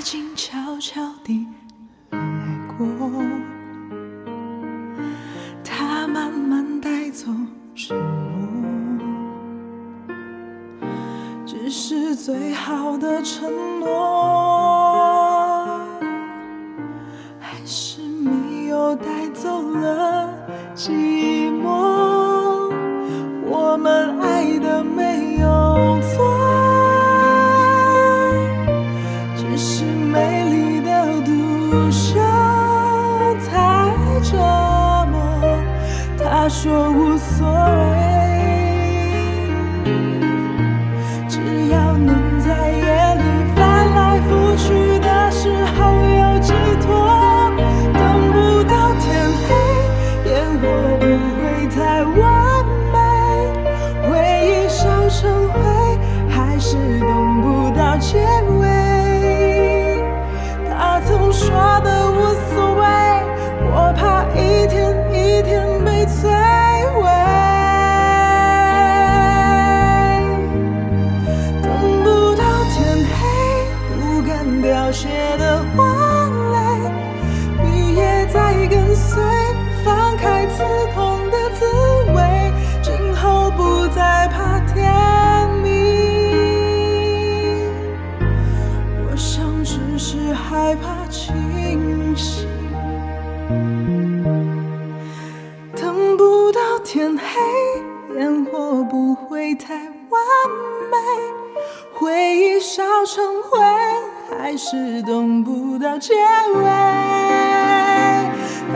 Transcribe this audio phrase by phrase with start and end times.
[0.00, 1.46] 他静悄悄地
[2.08, 2.18] 来
[2.78, 2.88] 过，
[5.62, 7.26] 他慢慢带走
[7.74, 8.98] 沉默，
[11.44, 15.78] 只是最好的承诺，
[17.38, 20.32] 还是没有带走了
[20.74, 21.29] 寂寞。
[36.50, 37.99] 说无所谓，
[74.62, 75.08] 凋谢
[75.38, 76.58] 的花蕾，
[77.62, 79.22] 你也在跟随，
[79.84, 80.62] 放开刺
[80.94, 81.64] 痛的滋
[82.12, 82.52] 味，
[82.82, 85.70] 今后不再怕天明。
[89.10, 92.46] 我想只是害怕清醒，
[95.74, 97.24] 等不到天黑，
[98.18, 100.20] 烟火不会太完
[100.90, 100.96] 美，
[101.94, 103.58] 回忆烧成灰，
[104.30, 106.64] 还是等不到结尾。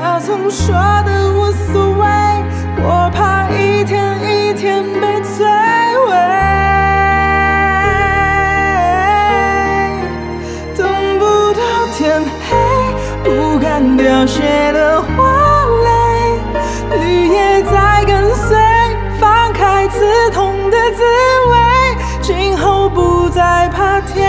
[0.00, 2.06] 他曾说的无所谓，
[2.82, 5.44] 我怕一天一天被摧
[6.06, 6.12] 毁。
[10.76, 11.60] 等不到
[11.96, 12.56] 天黑，
[13.24, 18.56] 不敢凋谢的花蕾，绿叶在跟随，
[19.18, 21.02] 放开刺痛的滋
[21.50, 21.56] 味，
[22.20, 24.28] 今后不再怕天